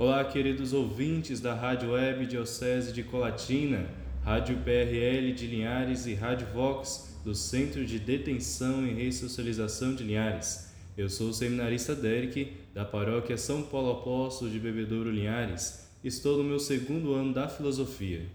[0.00, 3.86] Olá, queridos ouvintes da Rádio Web Diocese de Colatina,
[4.24, 10.72] Rádio PRL de Linhares e Rádio Vox, do Centro de Detenção e Ressocialização de Linhares.
[10.96, 15.86] Eu sou o seminarista Derek, da paróquia São Paulo Apóstolo de Bebedouro Linhares.
[16.02, 18.26] Estou no meu segundo ano da filosofia.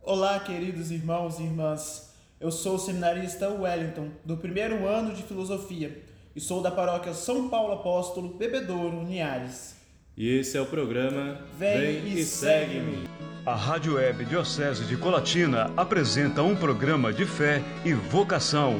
[0.00, 2.14] Olá, queridos irmãos e irmãs.
[2.38, 6.04] Eu sou o seminarista Wellington, do primeiro ano de filosofia,
[6.36, 9.79] e sou da paróquia São Paulo Apóstolo Bebedouro Linhares.
[10.22, 13.08] E esse é o programa Vem, Vem e Segue-me.
[13.46, 18.78] A Rádio Web Diocese de Colatina apresenta um programa de fé e vocação.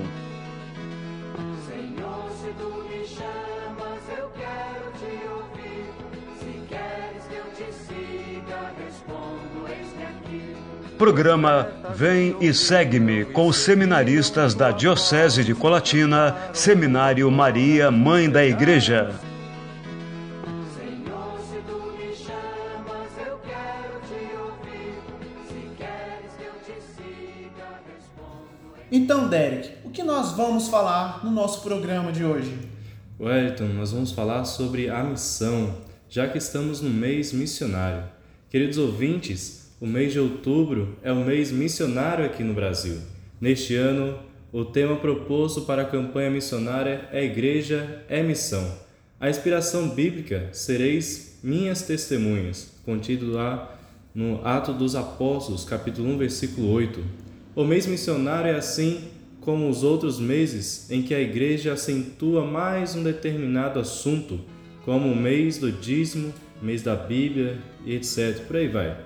[1.67, 5.87] Senhor, se tu me chamas, eu quero te ouvir.
[6.41, 10.57] Se queres que eu te siga, respondo, eis-me aqui.
[10.99, 18.45] Programa Vem e Segue-me com os seminaristas da Diocese de Colatina, Seminário Maria, Mãe da
[18.45, 19.30] Igreja.
[30.41, 32.57] Vamos falar no nosso programa de hoje?
[33.21, 35.75] Wellington, nós vamos falar sobre a missão,
[36.09, 38.05] já que estamos no mês missionário.
[38.49, 42.99] Queridos ouvintes, o mês de outubro é o mês missionário aqui no Brasil.
[43.39, 44.19] Neste ano,
[44.51, 48.67] o tema proposto para a campanha missionária é Igreja é Missão.
[49.21, 53.79] A inspiração bíblica sereis minhas testemunhas, contido lá
[54.15, 57.05] no Ato dos Apóstolos, capítulo 1, versículo 8.
[57.55, 62.95] O mês missionário é assim como os outros meses em que a igreja acentua mais
[62.95, 64.41] um determinado assunto,
[64.85, 68.41] como o mês do dízimo, mês da Bíblia etc.
[68.47, 68.97] Por aí vai.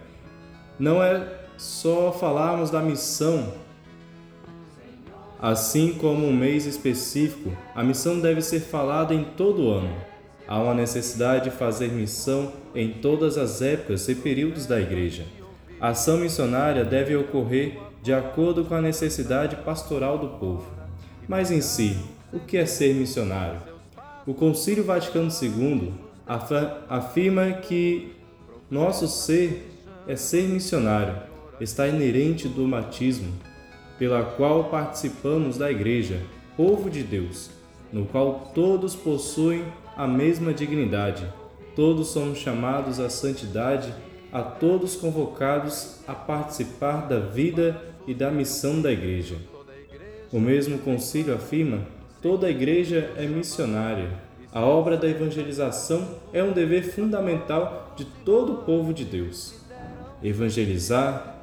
[0.78, 3.54] Não é só falarmos da missão,
[5.40, 9.94] assim como um mês específico, a missão deve ser falada em todo o ano.
[10.46, 15.24] Há uma necessidade de fazer missão em todas as épocas e períodos da igreja.
[15.80, 20.66] A ação missionária deve ocorrer de acordo com a necessidade pastoral do povo.
[21.26, 21.96] Mas em si,
[22.30, 23.62] o que é ser missionário?
[24.26, 25.90] O Concílio Vaticano II
[26.86, 28.12] afirma que
[28.70, 29.70] nosso ser
[30.06, 31.16] é ser missionário,
[31.58, 33.32] está inerente do batismo,
[33.98, 36.20] pela qual participamos da Igreja,
[36.58, 37.48] povo de Deus,
[37.90, 39.64] no qual todos possuem
[39.96, 41.26] a mesma dignidade,
[41.74, 43.94] todos somos chamados à santidade,
[44.30, 49.36] a todos convocados a participar da vida e da missão da Igreja.
[50.32, 51.86] O mesmo concílio afirma:
[52.20, 54.10] toda a Igreja é missionária.
[54.52, 59.54] A obra da evangelização é um dever fundamental de todo o povo de Deus.
[60.22, 61.34] Evangelizar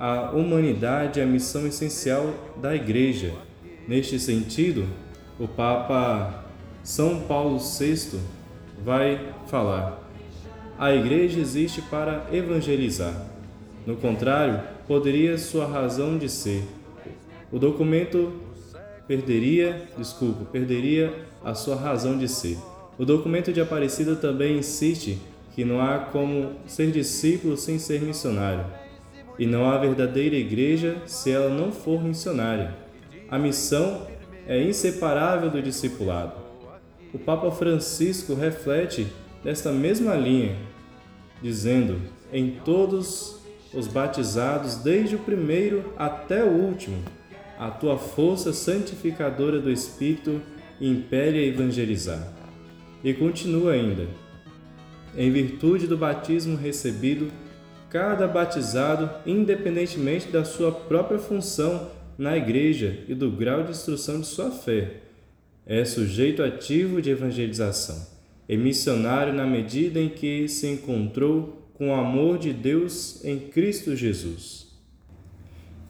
[0.00, 3.34] a humanidade é a missão essencial da Igreja.
[3.86, 4.86] Neste sentido,
[5.38, 6.44] o Papa
[6.82, 8.18] São Paulo VI
[8.82, 10.00] vai falar:
[10.78, 13.14] a Igreja existe para evangelizar.
[13.90, 16.62] No contrário, poderia sua razão de ser.
[17.50, 18.34] O documento
[19.08, 21.12] perderia, desculpa, perderia
[21.44, 22.56] a sua razão de ser.
[22.96, 25.18] O documento de Aparecida também insiste
[25.56, 28.64] que não há como ser discípulo sem ser missionário.
[29.36, 32.72] E não há verdadeira igreja se ela não for missionária.
[33.28, 34.06] A missão
[34.46, 36.34] é inseparável do discipulado.
[37.12, 39.08] O Papa Francisco reflete
[39.42, 40.56] desta mesma linha,
[41.42, 42.00] dizendo:
[42.32, 43.39] em todos
[43.72, 47.02] os batizados desde o primeiro até o último.
[47.58, 50.40] A tua força santificadora do Espírito
[50.80, 52.26] impele a evangelizar.
[53.04, 54.06] E continua ainda.
[55.16, 57.30] Em virtude do batismo recebido,
[57.88, 64.26] cada batizado, independentemente da sua própria função na igreja e do grau de instrução de
[64.26, 65.00] sua fé,
[65.66, 68.06] é sujeito ativo de evangelização,
[68.48, 73.96] é missionário na medida em que se encontrou com o amor de Deus em Cristo
[73.96, 74.66] Jesus.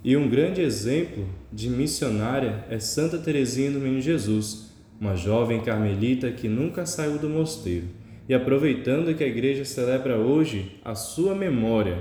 [0.04, 4.70] E um grande exemplo de missionária é Santa Teresinha do Menino Jesus,
[5.00, 7.86] uma jovem carmelita que nunca saiu do mosteiro.
[8.28, 11.98] E aproveitando que a igreja celebra hoje a sua memória,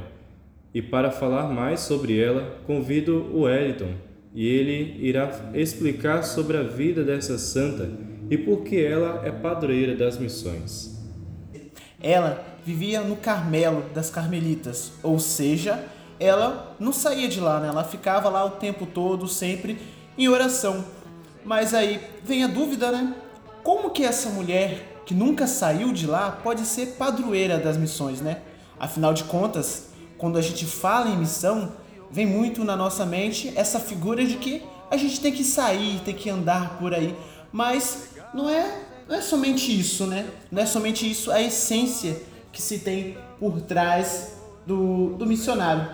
[0.71, 3.95] e para falar mais sobre ela, convido o Wellington,
[4.35, 7.89] e ele irá explicar sobre a vida dessa santa
[8.29, 10.98] e por que ela é padroeira das missões.
[12.01, 15.83] Ela vivia no Carmelo das Carmelitas, ou seja,
[16.19, 17.69] ela não saía de lá, né?
[17.69, 19.79] ela ficava lá o tempo todo, sempre
[20.17, 20.83] em oração.
[21.43, 23.15] Mas aí vem a dúvida, né?
[23.63, 28.41] Como que essa mulher que nunca saiu de lá pode ser padroeira das missões, né?
[28.79, 31.71] Afinal de contas, quando a gente fala em missão,
[32.11, 36.13] vem muito na nossa mente essa figura de que a gente tem que sair, tem
[36.13, 37.15] que andar por aí.
[37.51, 40.29] Mas não é, não é somente isso, né?
[40.51, 42.21] Não é somente isso a essência
[42.51, 44.33] que se tem por trás
[44.67, 45.89] do, do missionário.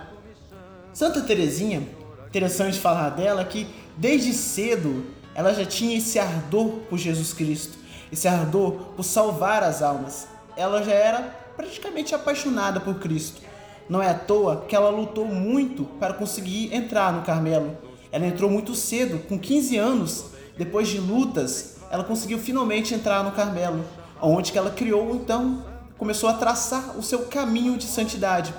[0.92, 1.82] Santa Teresinha,
[2.28, 3.66] interessante falar dela que
[3.96, 7.78] desde cedo ela já tinha esse ardor por Jesus Cristo,
[8.12, 10.28] esse ardor por salvar as almas.
[10.54, 11.22] Ela já era
[11.56, 13.40] praticamente apaixonada por Cristo.
[13.88, 17.78] Não é à toa que ela lutou muito para conseguir entrar no Carmelo.
[18.12, 20.26] Ela entrou muito cedo, com 15 anos,
[20.58, 23.84] depois de lutas, ela conseguiu finalmente entrar no Carmelo,
[24.20, 25.64] onde que ela criou então,
[25.98, 28.52] começou a traçar o seu caminho de santidade,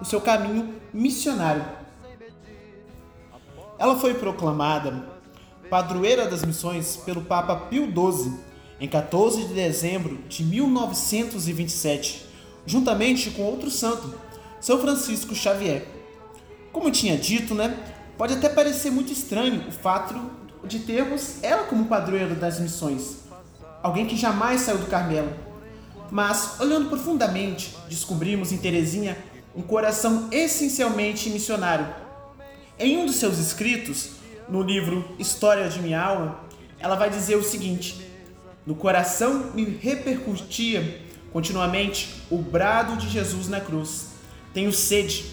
[0.00, 1.64] o seu caminho missionário.
[3.78, 5.14] Ela foi proclamada
[5.68, 8.38] padroeira das missões pelo Papa Pio XII
[8.80, 12.26] em 14 de dezembro de 1927,
[12.66, 14.14] juntamente com outro santo,
[14.60, 15.86] São Francisco Xavier.
[16.72, 17.76] Como tinha dito, né,
[18.16, 20.14] pode até parecer muito estranho o fato
[20.66, 23.18] de termos ela como padroeira das missões,
[23.82, 25.30] alguém que jamais saiu do Carmelo.
[26.10, 29.16] Mas, olhando profundamente, descobrimos em Teresinha
[29.54, 31.86] um coração essencialmente missionário.
[32.78, 34.10] Em um dos seus escritos,
[34.48, 36.40] no livro História de Minha Alma,
[36.78, 38.06] ela vai dizer o seguinte:
[38.66, 41.00] No coração me repercutia
[41.32, 44.08] continuamente o brado de Jesus na cruz.
[44.52, 45.26] Tenho sede.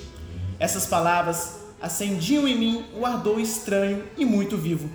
[0.60, 4.90] Essas palavras acendiam em mim o ardor estranho e muito vivo.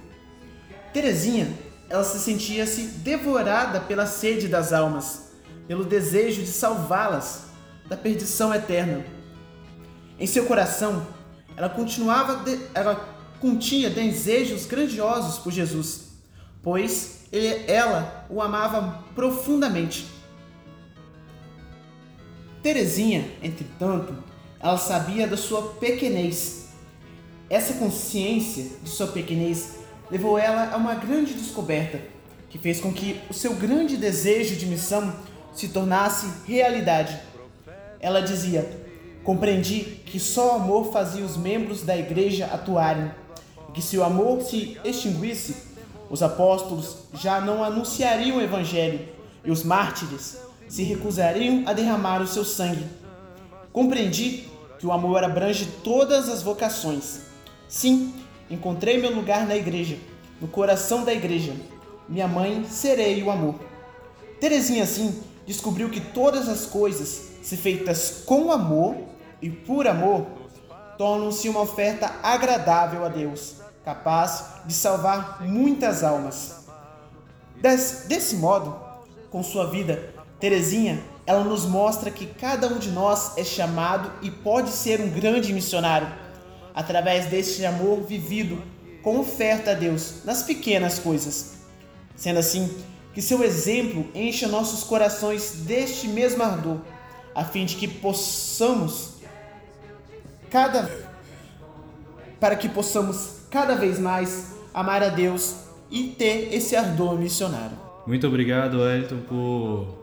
[0.97, 1.53] Terezinha,
[1.91, 5.31] ela se sentia-se devorada pela sede das almas,
[5.69, 7.49] pelo desejo de salvá-las
[7.87, 9.05] da perdição eterna.
[10.19, 11.07] Em seu coração,
[11.55, 12.95] ela continuava, de, ela
[13.39, 16.13] continha desejos grandiosos por Jesus,
[16.63, 20.07] pois ele, ela o amava profundamente.
[22.63, 24.15] Terezinha, entretanto,
[24.59, 26.71] ela sabia da sua pequenez.
[27.51, 29.76] Essa consciência de sua pequenez
[30.11, 32.01] levou ela a uma grande descoberta,
[32.49, 35.15] que fez com que o seu grande desejo de missão
[35.55, 37.19] se tornasse realidade.
[38.01, 38.69] Ela dizia:
[39.25, 43.11] Compreendi que só o amor fazia os membros da igreja atuarem,
[43.69, 45.57] e que se o amor se extinguisse,
[46.09, 49.01] os apóstolos já não anunciariam o evangelho
[49.45, 50.39] e os mártires
[50.69, 52.85] se recusariam a derramar o seu sangue.
[53.73, 54.49] Compreendi
[54.79, 57.21] que o amor abrange todas as vocações.
[57.69, 58.13] Sim,
[58.51, 59.99] encontrei meu lugar na igreja,
[60.41, 61.55] no coração da igreja.
[62.09, 63.57] Minha mãe, serei o amor.
[64.41, 68.97] Terezinha, assim, descobriu que todas as coisas, se feitas com amor
[69.41, 70.27] e por amor,
[70.99, 76.67] tornam-se uma oferta agradável a Deus, capaz de salvar muitas almas.
[77.61, 78.77] Des, desse modo,
[79.31, 84.31] com sua vida, Terezinha, ela nos mostra que cada um de nós é chamado e
[84.31, 86.09] pode ser um grande missionário,
[86.77, 88.63] através deste amor vivido
[89.03, 91.57] com oferta a Deus nas pequenas coisas.
[92.15, 92.71] Sendo assim,
[93.15, 96.79] que seu exemplo encha nossos corações deste mesmo ardor,
[97.35, 99.15] a fim de que possamos
[100.51, 101.07] cada
[102.39, 105.57] para que possamos cada vez mais amar a Deus
[105.91, 107.79] e ter esse ardor missionário.
[108.07, 109.97] Muito obrigado, Wellington, por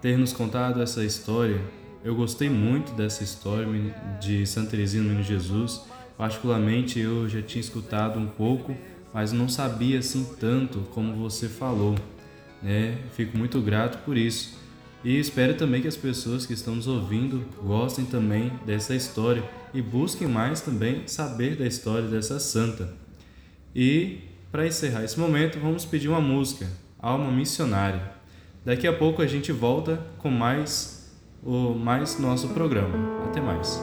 [0.00, 1.60] ter nos contado essa história.
[2.04, 3.68] Eu gostei muito dessa história
[4.20, 5.82] de Santa Teresinha do Menino Jesus.
[6.18, 8.76] Particularmente, eu já tinha escutado um pouco,
[9.14, 11.94] mas não sabia assim tanto como você falou.
[12.60, 12.98] Né?
[13.12, 14.58] Fico muito grato por isso.
[15.04, 19.80] E espero também que as pessoas que estão nos ouvindo gostem também dessa história e
[19.80, 22.92] busquem mais também saber da história dessa santa.
[23.74, 26.66] E para encerrar esse momento, vamos pedir uma música,
[26.98, 28.10] Alma Missionária.
[28.64, 31.01] Daqui a pouco a gente volta com mais
[31.42, 32.94] o mais nosso programa.
[33.26, 33.82] Até mais.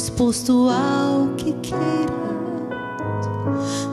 [0.00, 2.08] Disposto ao que queiras,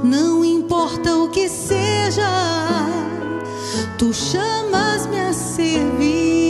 [0.02, 2.24] não importa o que seja,
[3.98, 6.47] tu chamas-me a servir.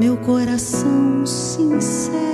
[0.00, 2.31] Meu coração sincero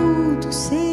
[0.00, 0.89] tudo seja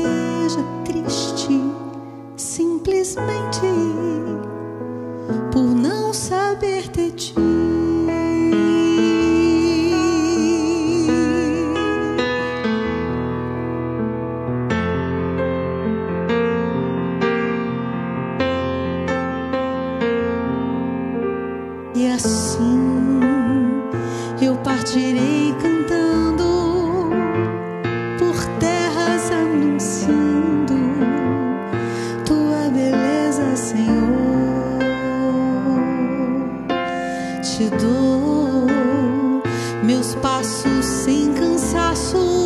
[39.83, 42.36] meus passos sem cansaço,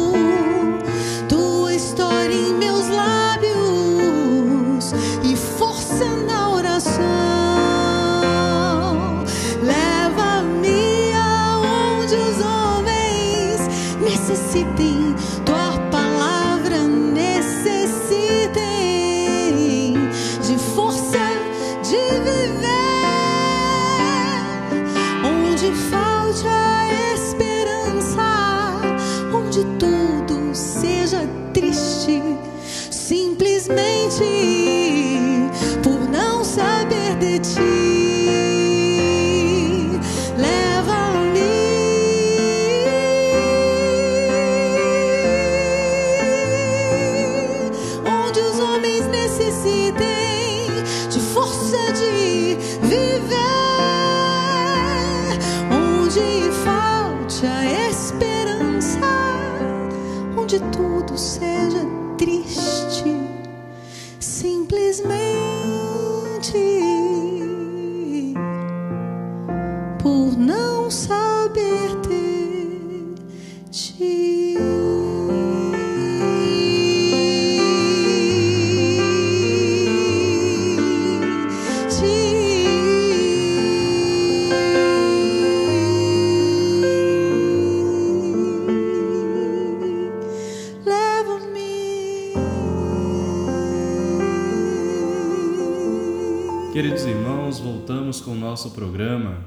[97.52, 99.44] Irmãos, voltamos com o nosso programa.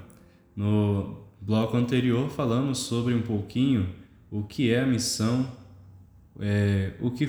[0.55, 3.89] No bloco anterior falamos sobre um pouquinho
[4.31, 5.51] o que é a missão,
[6.39, 7.27] é, o, que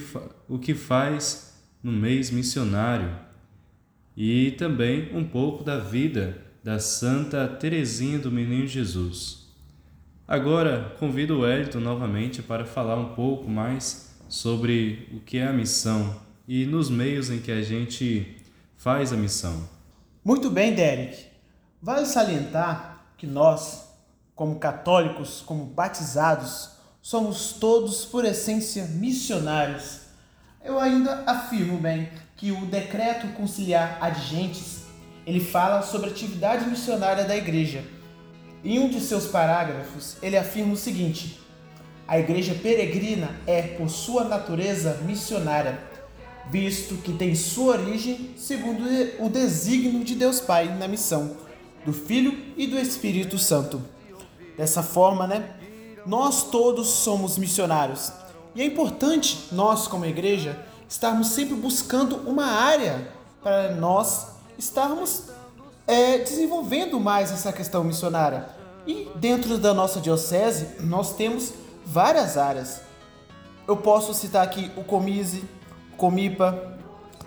[0.50, 3.16] o que faz no mês missionário
[4.18, 9.48] e também um pouco da vida da Santa Teresinha do Menino Jesus.
[10.28, 15.54] Agora convido o Wellington novamente para falar um pouco mais sobre o que é a
[15.54, 18.36] missão e nos meios em que a gente
[18.76, 19.75] faz a missão.
[20.26, 21.24] Muito bem, Derek.
[21.80, 23.90] Vale salientar que nós,
[24.34, 30.00] como católicos, como batizados, somos todos por essência missionários.
[30.64, 34.86] Eu ainda afirmo bem que o decreto conciliar adigentes,
[35.28, 37.84] ele fala sobre a atividade missionária da igreja.
[38.64, 41.40] Em um de seus parágrafos, ele afirma o seguinte:
[42.08, 45.78] A igreja peregrina é, por sua natureza, missionária,
[46.50, 48.84] visto que tem sua origem segundo
[49.20, 51.36] o desígnio de Deus Pai na missão
[51.86, 53.82] do Filho e do Espírito Santo.
[54.58, 55.56] Dessa forma, né,
[56.06, 58.12] nós todos somos missionários.
[58.56, 63.08] E é importante nós, como igreja, estarmos sempre buscando uma área
[63.44, 65.24] para nós estarmos
[65.86, 68.48] é, desenvolvendo mais essa questão missionária.
[68.88, 71.54] E dentro da nossa diocese, nós temos
[71.86, 72.82] várias áreas.
[73.68, 75.44] Eu posso citar aqui o Comise,
[75.98, 76.78] Comipa,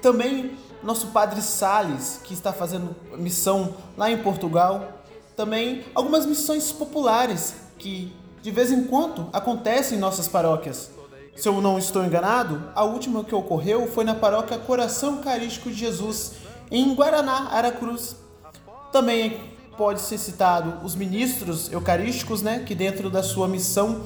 [0.01, 5.03] também nosso Padre Sales, que está fazendo missão lá em Portugal.
[5.37, 10.91] Também algumas missões populares que de vez em quando acontecem em nossas paróquias.
[11.37, 15.77] Se eu não estou enganado, a última que ocorreu foi na paróquia Coração Eucarístico de
[15.77, 16.33] Jesus,
[16.71, 18.17] em Guaraná, Aracruz.
[18.91, 19.41] Também
[19.77, 24.03] pode ser citado os ministros eucarísticos, né, que dentro da sua missão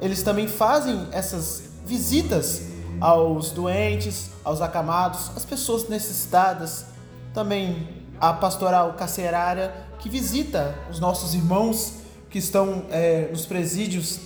[0.00, 2.62] eles também fazem essas visitas
[3.00, 6.86] aos doentes, aos acamados, às pessoas necessitadas,
[7.32, 7.88] também
[8.20, 11.94] a pastoral carcerária que visita os nossos irmãos
[12.30, 14.20] que estão é, nos presídios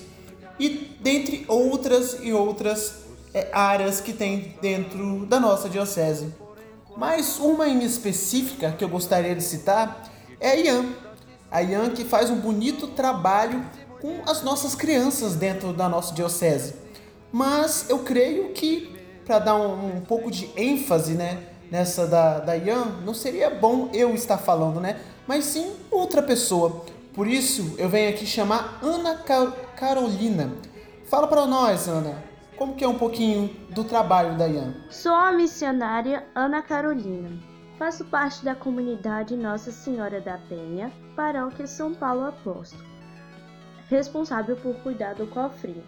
[0.58, 3.02] e dentre outras e outras
[3.34, 6.34] é, áreas que tem dentro da nossa diocese.
[6.96, 10.86] Mas uma em específica que eu gostaria de citar é a Ian.
[11.50, 13.64] A Ian que faz um bonito trabalho
[14.00, 16.81] com as nossas crianças dentro da nossa diocese.
[17.32, 22.56] Mas eu creio que, para dar um, um, pouco de ênfase né, nessa da, da
[22.56, 25.00] Ian, não seria bom eu estar falando, né?
[25.26, 26.84] Mas sim outra pessoa.
[27.14, 29.16] Por isso eu venho aqui chamar Ana
[29.76, 30.52] Carolina.
[31.06, 32.22] Fala para nós, Ana,
[32.56, 34.74] como que é um pouquinho do trabalho da Ian?
[34.90, 37.30] Sou a missionária Ana Carolina.
[37.78, 42.84] Faço parte da comunidade Nossa Senhora da Penha, paróquia São Paulo Apóstolo,
[43.88, 45.82] responsável por cuidar do cofrinho.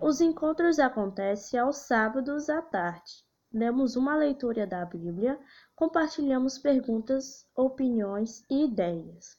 [0.00, 3.24] Os encontros acontecem aos sábados à tarde.
[3.52, 5.38] Lemos uma leitura da Bíblia,
[5.76, 9.38] compartilhamos perguntas, opiniões e ideias.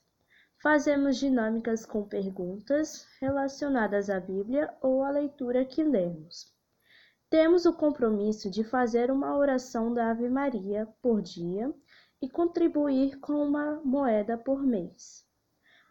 [0.62, 6.50] Fazemos dinâmicas com perguntas relacionadas à Bíblia ou à leitura que lemos.
[7.28, 11.72] Temos o compromisso de fazer uma oração da Ave Maria por dia
[12.22, 15.25] e contribuir com uma moeda por mês.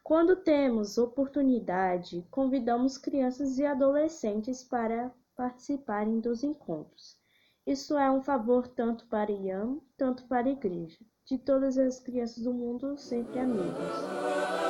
[0.06, 7.18] Quando temos oportunidade, convidamos crianças e adolescentes para participarem dos encontros.
[7.66, 11.00] Isso é um favor tanto para Ian, tanto para a igreja.
[11.26, 14.65] De todas as crianças do mundo, sempre amigos.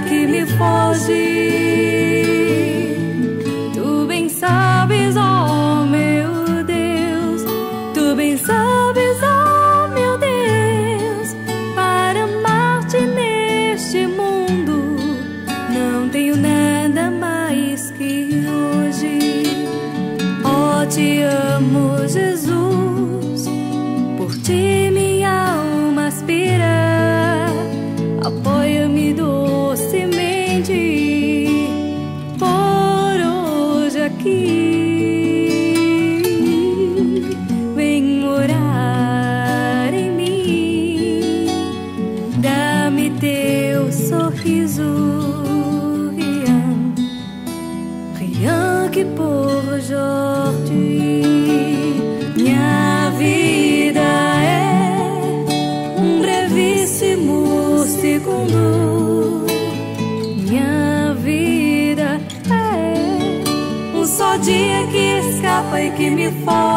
[0.00, 2.05] Que me foge.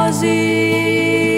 [0.09, 1.28] Tu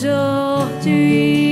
[0.00, 1.47] por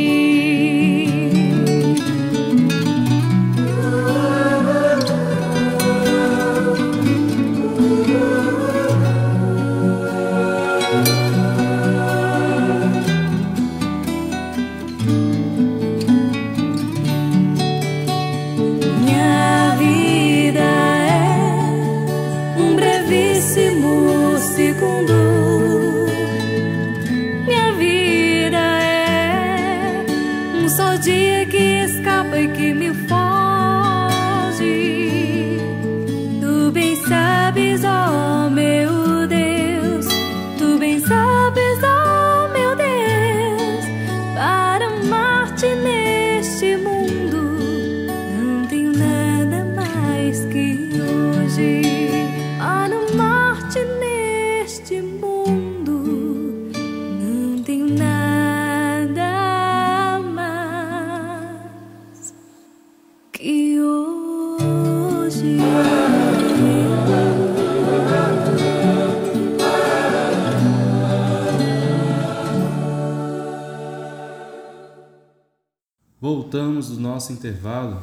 [77.27, 78.01] nosso intervalo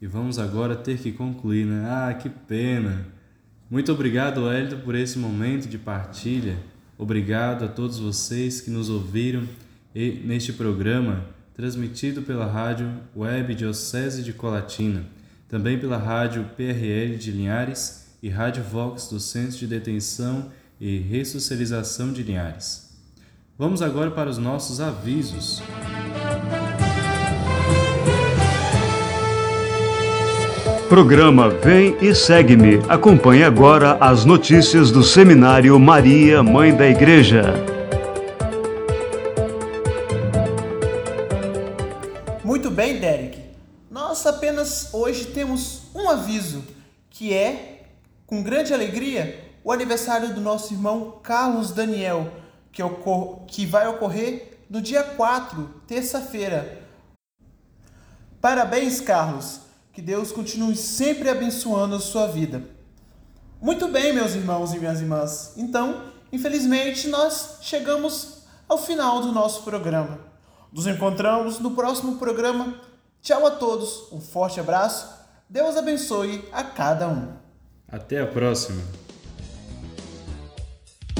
[0.00, 1.84] e vamos agora ter que concluir, né?
[1.88, 3.04] Ah, que pena!
[3.68, 6.56] Muito obrigado, Hélio, por esse momento de partilha.
[6.96, 9.42] Obrigado a todos vocês que nos ouviram
[9.94, 15.04] e neste programa transmitido pela rádio Web Diocese de Colatina,
[15.48, 22.12] também pela rádio PRL de Linhares e Rádio Vox do Centro de Detenção e Ressocialização
[22.12, 22.88] de Linhares.
[23.58, 25.60] Vamos agora para os nossos avisos.
[30.90, 32.82] Programa Vem e Segue-me.
[32.88, 37.54] Acompanhe agora as notícias do Seminário Maria, Mãe da Igreja.
[42.42, 43.40] Muito bem, Derek.
[43.88, 46.64] Nós apenas hoje temos um aviso,
[47.08, 47.84] que é,
[48.26, 52.32] com grande alegria, o aniversário do nosso irmão Carlos Daniel,
[52.72, 56.82] que, ocor que vai ocorrer no dia 4, terça-feira.
[58.40, 59.69] Parabéns, Carlos.
[59.92, 62.62] Que Deus continue sempre abençoando a sua vida.
[63.60, 65.54] Muito bem, meus irmãos e minhas irmãs.
[65.56, 70.20] Então, infelizmente, nós chegamos ao final do nosso programa.
[70.72, 72.74] Nos encontramos no próximo programa.
[73.20, 75.12] Tchau a todos, um forte abraço.
[75.48, 77.32] Deus abençoe a cada um.
[77.88, 78.99] Até a próxima!